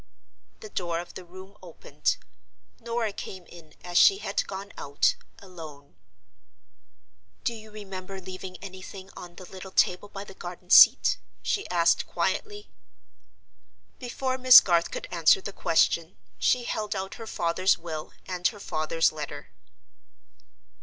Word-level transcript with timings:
The 0.61 0.69
door 0.69 0.97
of 0.99 1.13
the 1.13 1.23
room 1.23 1.55
opened. 1.61 2.17
Norah 2.79 3.13
came 3.13 3.45
in, 3.45 3.75
as 3.83 3.99
she 3.99 4.17
had 4.17 4.47
gone 4.47 4.73
out, 4.75 5.15
alone. 5.37 5.93
"Do 7.43 7.53
you 7.53 7.69
remember 7.69 8.19
leaving 8.19 8.57
anything 8.63 9.11
on 9.15 9.35
the 9.35 9.45
little 9.45 9.69
table 9.69 10.09
by 10.09 10.23
the 10.23 10.33
garden 10.33 10.71
seat?" 10.71 11.19
she 11.43 11.69
asked, 11.69 12.07
quietly. 12.07 12.71
Before 13.99 14.39
Miss 14.39 14.59
Garth 14.59 14.89
could 14.89 15.07
answer 15.11 15.39
the 15.39 15.53
question, 15.53 16.17
she 16.39 16.63
held 16.63 16.95
out 16.95 17.21
her 17.21 17.27
father's 17.27 17.77
will 17.77 18.11
and 18.25 18.47
her 18.47 18.59
father's 18.59 19.11
letter. 19.11 19.51